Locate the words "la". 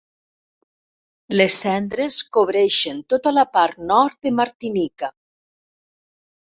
3.39-3.47